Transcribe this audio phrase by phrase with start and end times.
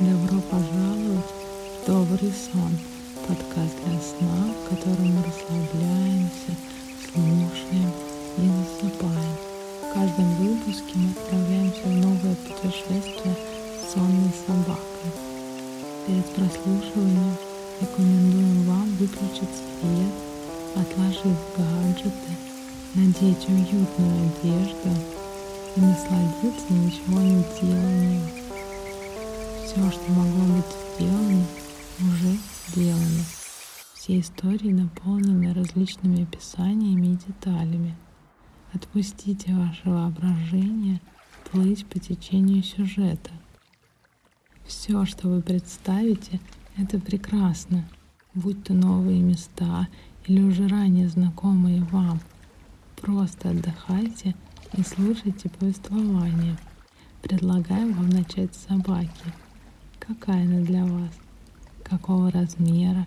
[0.00, 1.30] Добро пожаловать
[1.80, 2.76] в Добрый сон,
[3.28, 6.50] подкаст для сна, в котором мы расслабляемся,
[7.12, 7.92] слушаем
[8.36, 9.36] и засыпаем.
[9.82, 13.36] В каждом выпуске мы отправляемся в новое путешествие
[13.78, 15.10] с сонной собакой.
[16.08, 17.36] Перед прослушиванием
[17.80, 20.14] рекомендуем вам выключить свет,
[20.74, 22.32] отложить гаджеты,
[22.94, 24.90] надеть уютную одежду
[25.76, 28.43] и насладиться ничего не деланием.
[29.74, 30.64] Все, что могло быть
[30.94, 31.44] сделано,
[31.98, 32.38] уже
[32.68, 33.24] сделано.
[33.94, 37.96] Все истории наполнены различными описаниями и деталями.
[38.72, 41.00] Отпустите ваше воображение
[41.50, 43.32] плыть по течению сюжета.
[44.64, 46.38] Все, что вы представите,
[46.76, 47.84] это прекрасно,
[48.32, 49.88] будь то новые места
[50.28, 52.20] или уже ранее знакомые вам.
[52.94, 54.36] Просто отдыхайте
[54.76, 56.56] и слушайте повествование.
[57.22, 59.43] Предлагаю вам начать с собаки.
[60.06, 61.12] Какая она для вас?
[61.82, 63.06] Какого размера?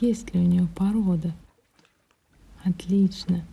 [0.00, 1.32] Есть ли у нее порода?
[2.64, 3.44] Отлично.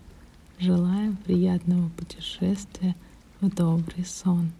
[0.57, 2.95] Желаем приятного путешествия
[3.41, 4.51] в добрый сон.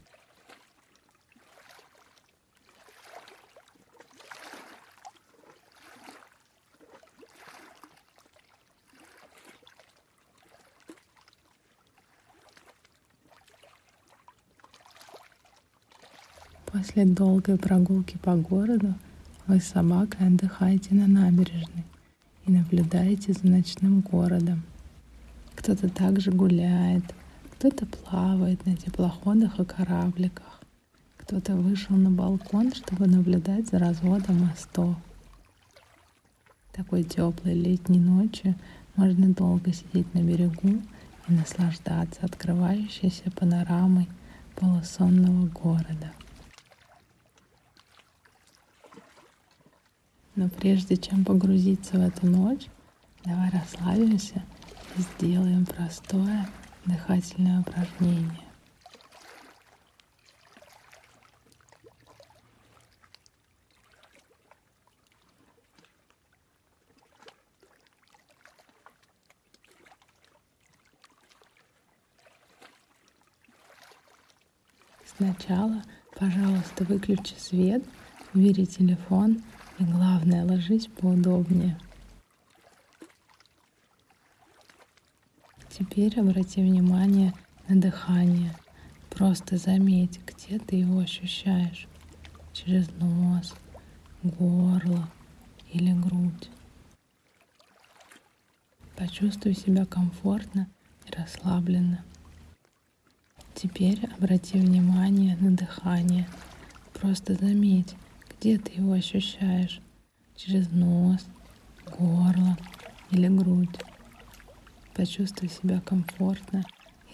[16.78, 18.94] После долгой прогулки по городу
[19.48, 21.84] вы с собакой отдыхаете на набережной
[22.46, 24.62] и наблюдаете за ночным городом.
[25.56, 27.04] Кто-то также гуляет,
[27.54, 30.62] кто-то плавает на теплоходах и корабликах,
[31.18, 34.96] кто-то вышел на балкон, чтобы наблюдать за разводом мостов.
[36.74, 38.54] Такой теплой летней ночью
[38.96, 40.80] можно долго сидеть на берегу
[41.28, 44.08] и наслаждаться открывающейся панорамой
[44.56, 46.12] полусонного города.
[50.38, 52.68] Но прежде чем погрузиться в эту ночь,
[53.26, 54.46] давай расслабимся
[54.96, 56.48] и сделаем простое
[56.86, 58.44] дыхательное упражнение.
[75.18, 75.82] Сначала,
[76.16, 77.84] пожалуйста, выключи свет,
[78.36, 79.42] убери телефон
[79.80, 81.78] и главное, ложись поудобнее.
[85.70, 87.34] Теперь обрати внимание
[87.68, 88.56] на дыхание.
[89.12, 91.88] Просто заметь, где ты его ощущаешь.
[92.54, 93.54] Через нос,
[94.24, 95.08] горло
[95.72, 96.50] или грудь.
[98.96, 100.68] Почувствуй себя комфортно
[101.06, 102.04] и расслабленно.
[103.54, 106.28] Теперь обрати внимание на дыхание.
[106.94, 107.96] Просто заметь,
[108.40, 109.82] где ты его ощущаешь?
[110.36, 111.26] Через нос,
[111.98, 112.58] горло
[113.10, 113.80] или грудь.
[114.94, 116.64] Почувствуй себя комфортно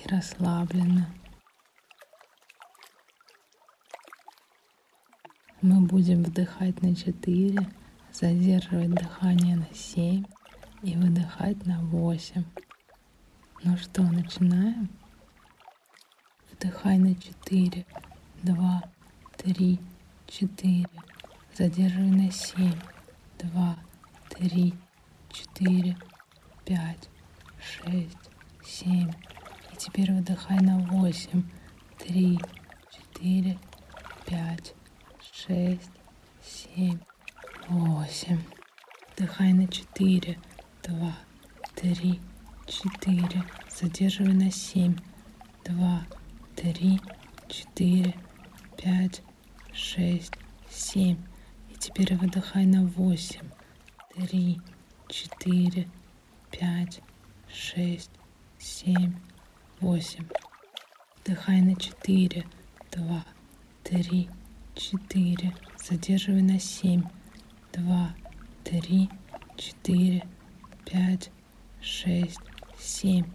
[0.03, 1.09] и расслабленно.
[5.61, 7.57] Мы будем вдыхать на 4,
[8.11, 10.25] задерживать дыхание на 7
[10.81, 12.43] и выдыхать на 8.
[13.63, 14.89] Ну что, начинаем?
[16.51, 17.85] Вдыхай на 4,
[18.43, 18.83] 2,
[19.37, 19.79] 3,
[20.27, 20.87] 4.
[21.55, 22.79] Задерживай на семь,
[23.37, 23.77] два,
[24.27, 24.73] три,
[25.31, 25.95] четыре,
[26.65, 27.09] пять,
[27.61, 28.31] шесть,
[28.65, 29.11] семь.
[29.71, 31.43] И теперь выдыхай на восемь,
[31.99, 32.39] три,
[32.91, 33.59] четыре,
[34.25, 34.73] пять,
[35.31, 35.91] шесть,
[36.41, 36.97] семь,
[37.69, 38.41] восемь.
[39.15, 40.39] Вдыхай на четыре,
[40.81, 41.15] два,
[41.75, 42.19] три,
[42.65, 43.43] четыре.
[43.69, 44.95] Задерживай на семь,
[45.63, 46.01] два,
[46.55, 46.99] три,
[47.47, 48.15] четыре,
[48.75, 49.21] пять,
[49.71, 50.33] шесть,
[50.67, 51.17] семь.
[51.83, 53.49] Теперь выдыхай на восемь,
[54.15, 54.61] три,
[55.09, 55.89] четыре,
[56.49, 57.01] пять,
[57.49, 58.09] шесть,
[58.57, 59.13] семь,
[59.81, 60.23] восемь.
[61.19, 62.45] Вдыхай на четыре,
[62.89, 63.25] два,
[63.83, 64.29] три,
[64.75, 65.53] четыре.
[65.77, 67.03] Задерживай на семь,
[67.73, 68.15] два,
[68.63, 69.09] три,
[69.57, 70.25] четыре,
[70.85, 71.31] пять,
[71.81, 72.39] шесть,
[72.79, 73.25] семь.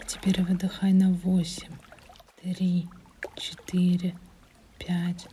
[0.00, 1.76] И теперь выдыхай на восемь,
[2.42, 2.88] три,
[3.36, 4.16] четыре,
[4.76, 5.28] пять,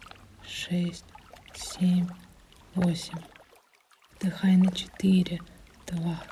[0.47, 1.05] шесть,
[1.55, 2.05] семь,
[2.75, 3.17] восемь.
[4.15, 5.41] Вдыхай на четыре,
[5.87, 6.23] два,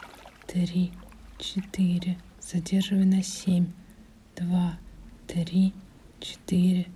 [0.45, 0.91] три,
[1.39, 2.17] четыре.
[2.41, 3.71] Задерживай на семь,
[4.35, 4.77] два,
[5.27, 5.73] три,
[6.19, 6.87] четыре,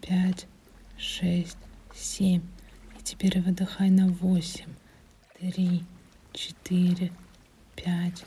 [0.00, 0.46] пять,
[0.98, 1.58] шесть,
[1.94, 2.42] семь.
[2.98, 4.74] И теперь выдыхай на восемь,
[5.38, 5.84] три,
[6.32, 7.12] четыре,
[7.76, 8.24] пять,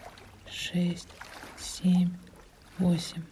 [0.50, 1.09] шесть,
[1.57, 2.12] семь,
[2.77, 3.24] восемь.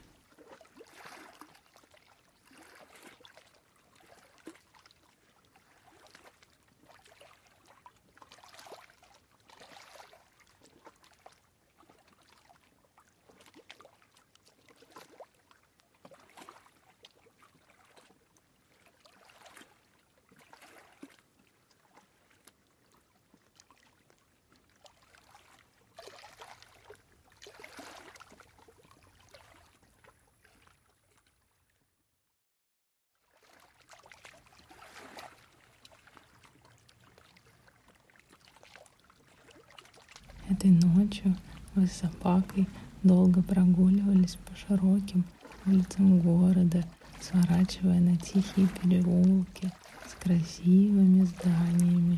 [40.51, 41.37] Этой ночью
[41.75, 42.67] вы с собакой
[43.03, 45.23] долго прогуливались по широким
[45.65, 46.83] улицам города,
[47.21, 49.71] сворачивая на тихие переулки
[50.05, 52.17] с красивыми зданиями.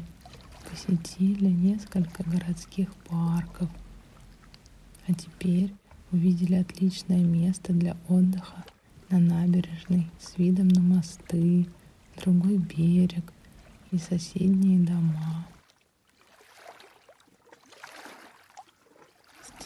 [0.68, 3.70] Посетили несколько городских парков.
[5.08, 5.72] А теперь
[6.12, 8.66] увидели отличное место для отдыха
[9.12, 11.68] на набережной с видом на мосты,
[12.24, 13.32] другой берег
[13.92, 15.46] и соседние дома.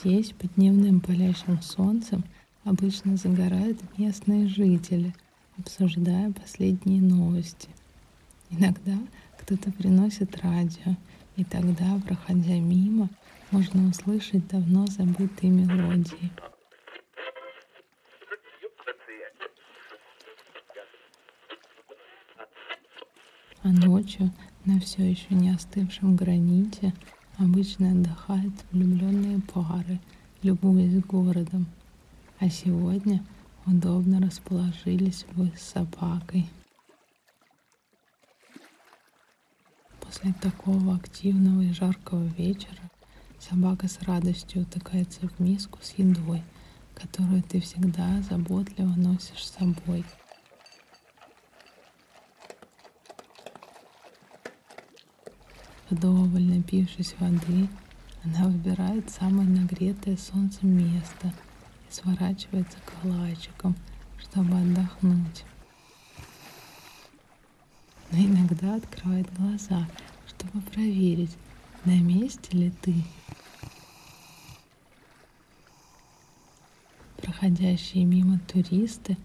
[0.03, 2.23] Здесь под дневным палящим солнцем
[2.63, 5.15] обычно загорают местные жители,
[5.57, 7.67] обсуждая последние новости.
[8.51, 8.95] Иногда
[9.39, 10.95] кто-то приносит радио,
[11.35, 13.09] и тогда, проходя мимо,
[13.49, 16.31] можно услышать давно забытые мелодии.
[23.63, 24.31] А ночью
[24.65, 26.93] на все еще не остывшем граните
[27.37, 29.99] обычно отдыхают влюбленные пары,
[30.43, 31.65] любуясь городом.
[32.39, 33.23] А сегодня
[33.65, 36.47] удобно расположились вы с собакой.
[39.99, 42.89] После такого активного и жаркого вечера
[43.39, 46.43] собака с радостью утыкается в миску с едой,
[46.95, 50.05] которую ты всегда заботливо носишь с собой.
[55.89, 57.69] Вдоволь напившись воды,
[58.23, 61.33] она выбирает самое нагретое солнцем место
[61.89, 63.73] и сворачивается калачиком,
[64.17, 65.45] чтобы отдохнуть.
[68.11, 69.87] Но иногда открывает глаза,
[70.27, 71.37] чтобы проверить,
[71.85, 72.93] на месте ли ты.
[77.15, 79.17] Проходящие мимо туристы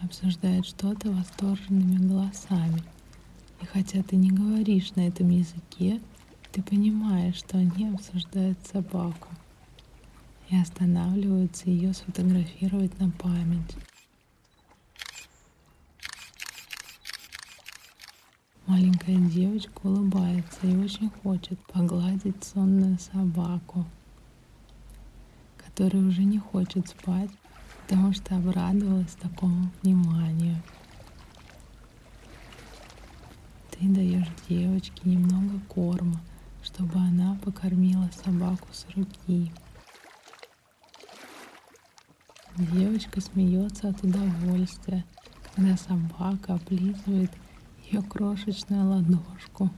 [0.00, 2.82] обсуждают что-то восторженными голосами.
[3.62, 6.00] И хотя ты не говоришь на этом языке,
[6.52, 9.28] ты понимаешь, что они обсуждают собаку
[10.48, 13.76] и останавливаются ее сфотографировать на память.
[18.66, 23.84] Маленькая девочка улыбается и очень хочет погладить сонную собаку,
[25.56, 27.30] которая уже не хочет спать,
[27.82, 30.56] потому что обрадовалась такому вниманию.
[33.70, 36.20] Ты даешь девочке немного корма,
[36.80, 39.52] чтобы она покормила собаку с руки.
[42.56, 45.04] Девочка смеется от удовольствия,
[45.54, 47.30] когда собака облизывает
[47.84, 49.68] ее крошечную ладошку.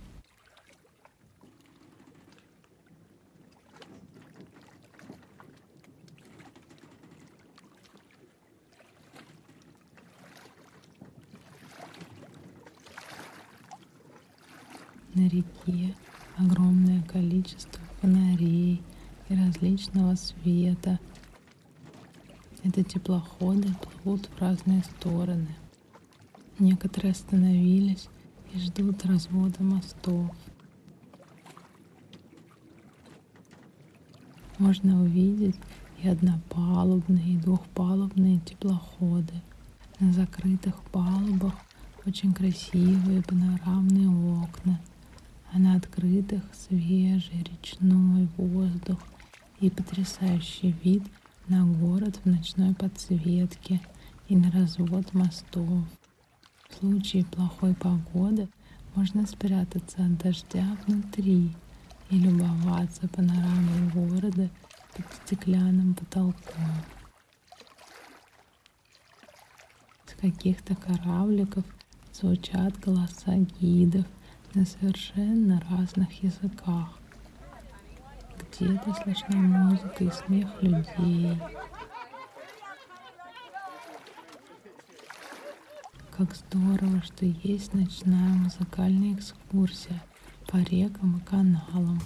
[15.15, 15.97] На реке
[16.37, 18.83] огромное количество фонарей
[19.29, 20.99] и различного света.
[22.65, 23.69] Это теплоходы
[24.03, 25.55] плывут в разные стороны.
[26.59, 28.09] Некоторые остановились
[28.53, 30.31] и ждут развода мостов.
[34.59, 35.57] Можно увидеть
[36.03, 39.35] и однопалубные, и двухпалубные теплоходы.
[39.99, 41.55] На закрытых палубах
[42.07, 44.81] очень красивые панорамные окна–
[45.55, 48.99] а на открытых свежий речной воздух
[49.61, 51.03] и потрясающий вид
[51.47, 53.81] на город в ночной подсветке
[54.29, 55.85] и на развод мостов.
[56.71, 58.49] В случае плохой погоды
[58.95, 61.53] можно спрятаться от дождя внутри
[62.09, 64.49] и любоваться панорамой города
[64.97, 66.65] под стеклянным потолком.
[70.07, 71.65] С каких-то корабликов
[72.13, 74.07] звучат голоса гидов–
[74.55, 76.99] на совершенно разных языках.
[78.39, 81.39] Где-то слышна музыка и смех людей.
[86.11, 90.03] Как здорово, что есть ночная музыкальная экскурсия
[90.49, 92.01] по рекам и каналам.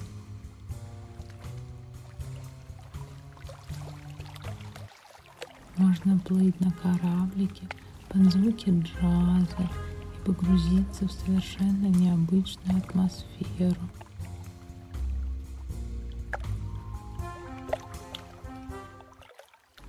[5.76, 7.66] Можно плыть на кораблике
[8.08, 9.68] под звуки джаза
[10.26, 13.80] погрузиться в совершенно необычную атмосферу.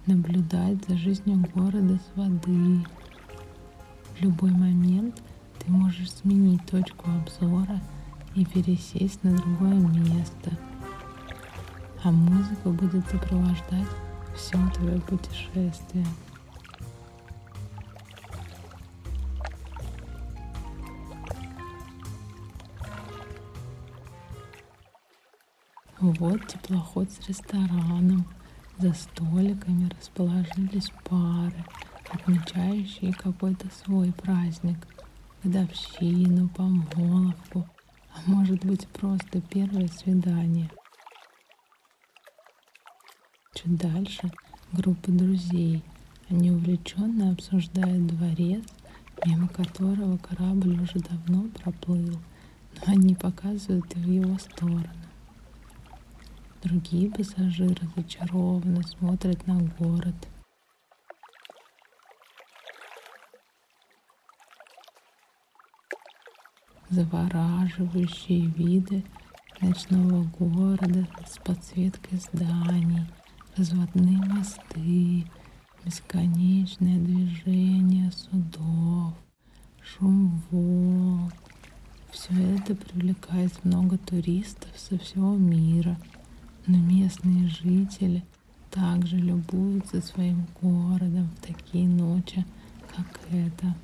[0.05, 2.85] Наблюдать за жизнью города с воды.
[4.15, 5.23] В любой момент
[5.57, 7.81] ты можешь сменить точку обзора
[8.35, 10.51] и пересесть на другое место.
[12.03, 13.87] А музыка будет сопровождать
[14.35, 16.05] все твое путешествие.
[26.11, 28.25] Вот теплоход с рестораном.
[28.77, 31.65] За столиками расположились пары,
[32.09, 34.77] отмечающие какой-то свой праздник,
[35.43, 37.67] годовщину, помолвку,
[38.13, 40.69] а может быть просто первое свидание.
[43.53, 44.31] Чуть дальше
[44.71, 45.83] группа друзей.
[46.29, 48.63] Они увлеченно обсуждают дворец,
[49.25, 52.17] мимо которого корабль уже давно проплыл,
[52.75, 55.06] но они показывают в его сторону.
[56.67, 60.15] Другие пассажиры зачарованно смотрят на город.
[66.89, 69.05] Завораживающие виды
[69.61, 73.05] ночного города с подсветкой зданий,
[73.55, 75.23] разводные мосты,
[75.85, 79.13] бесконечное движение судов,
[79.81, 81.31] шум волн.
[82.11, 85.97] Все это привлекает много туристов со всего мира,
[86.67, 88.23] но местные жители
[88.69, 92.45] также любуются своим городом в такие ночи,
[92.95, 93.75] как эта.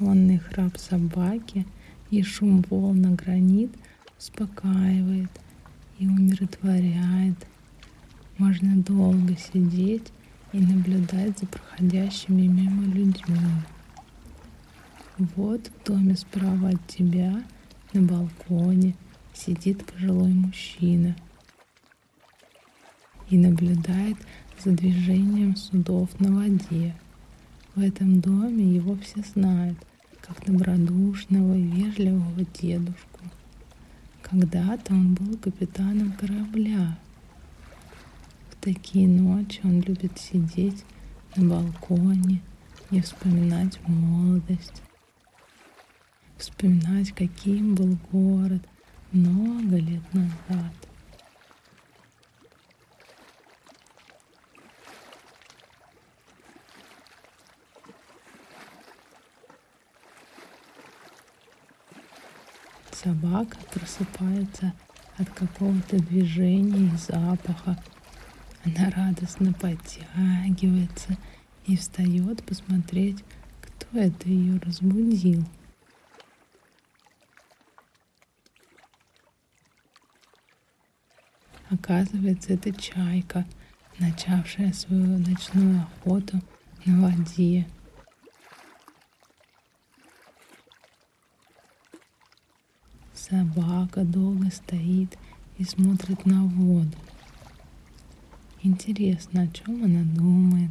[0.00, 1.66] сонный храп собаки
[2.10, 3.70] и шум волн гранит
[4.18, 5.30] успокаивает
[5.98, 7.36] и умиротворяет.
[8.38, 10.10] Можно долго сидеть
[10.52, 13.38] и наблюдать за проходящими мимо людьми.
[15.36, 17.42] Вот в доме справа от тебя
[17.92, 18.94] на балконе
[19.34, 21.14] сидит пожилой мужчина
[23.28, 24.16] и наблюдает
[24.64, 26.94] за движением судов на воде.
[27.74, 29.78] В этом доме его все знают,
[30.20, 33.20] как добродушного и вежливого дедушку.
[34.22, 36.98] Когда-то он был капитаном корабля.
[38.60, 40.84] В такие ночи он любит сидеть
[41.34, 42.42] на балконе
[42.90, 44.82] и вспоминать молодость.
[46.36, 48.60] Вспоминать, каким был город
[49.12, 50.74] много лет назад.
[62.92, 64.74] Собака просыпается
[65.16, 67.82] от какого-то движения и запаха.
[68.64, 71.16] Она радостно подтягивается
[71.66, 73.24] и встает посмотреть,
[73.60, 75.44] кто это ее разбудил.
[81.70, 83.46] Оказывается, это чайка,
[83.98, 86.40] начавшая свою ночную охоту
[86.84, 87.66] на воде.
[93.14, 95.16] Собака долго стоит
[95.58, 96.96] и смотрит на воду.
[98.62, 100.70] Интересно, о чем она думает?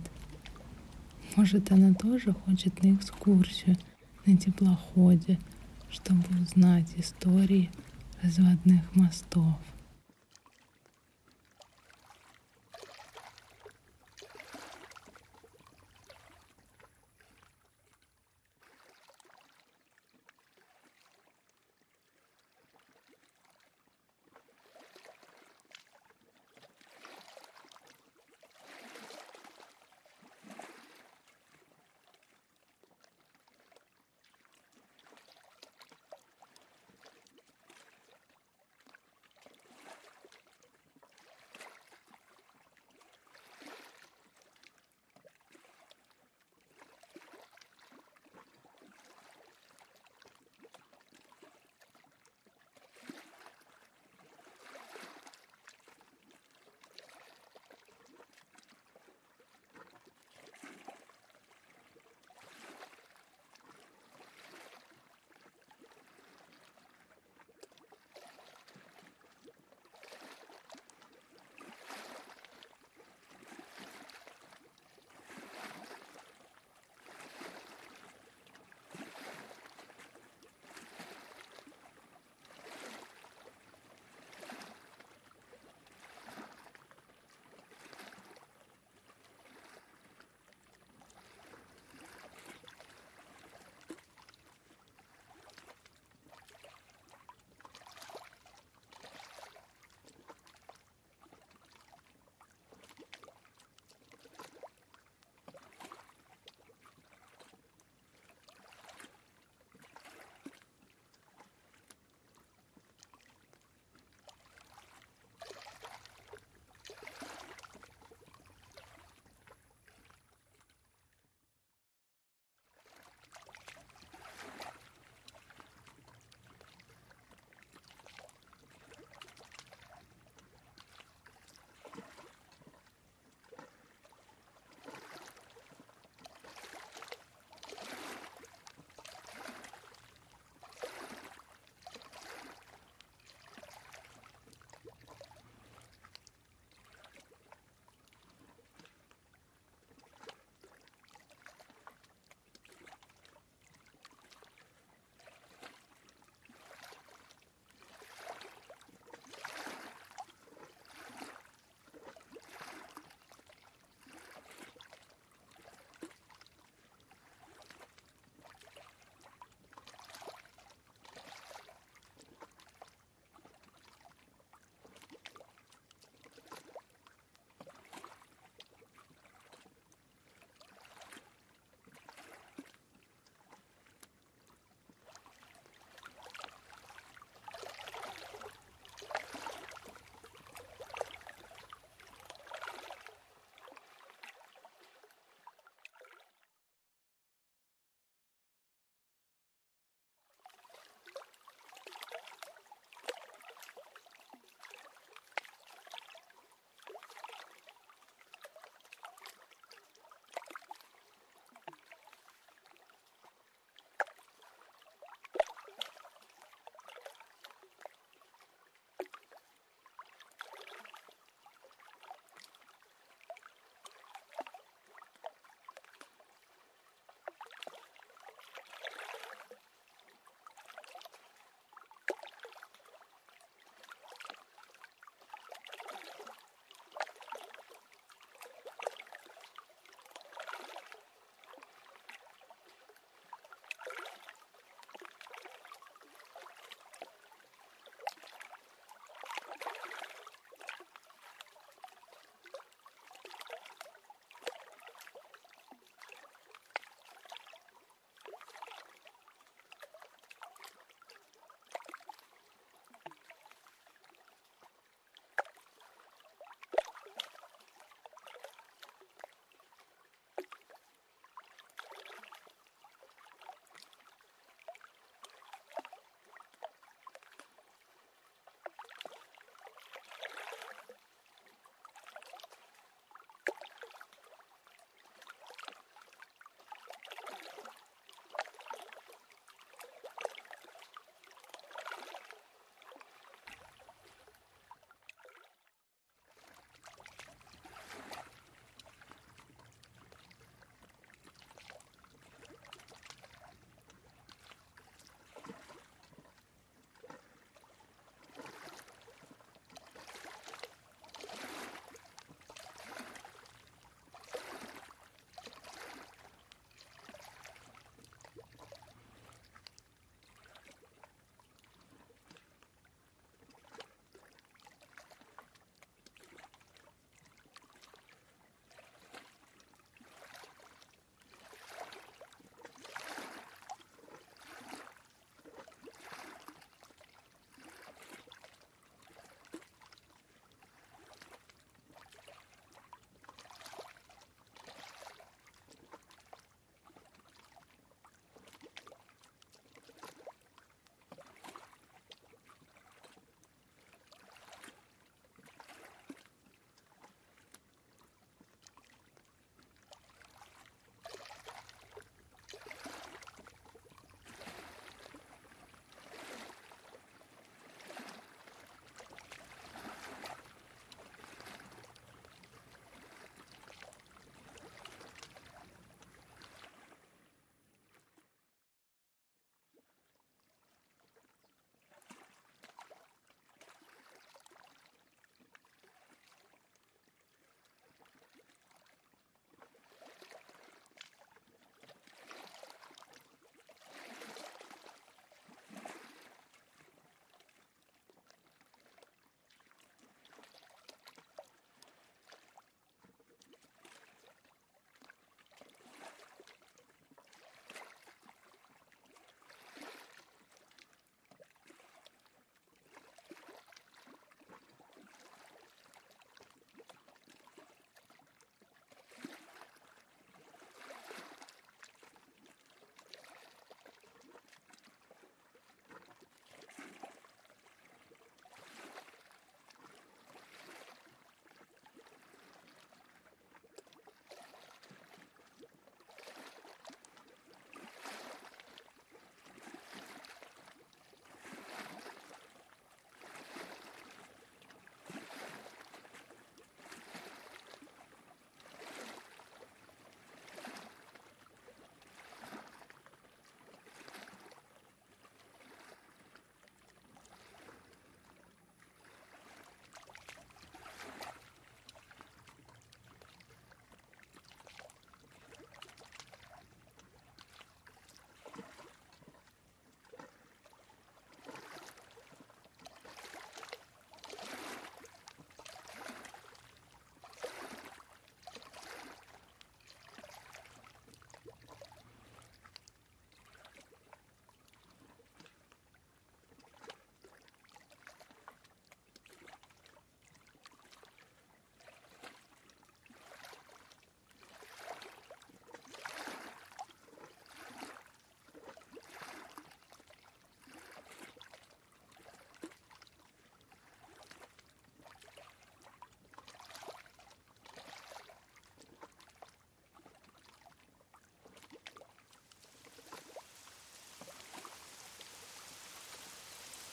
[1.35, 3.77] Может, она тоже хочет на экскурсию
[4.27, 5.39] на теплоходе,
[5.89, 7.71] чтобы узнать истории
[8.21, 9.55] разводных мостов.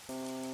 [0.09, 0.46] you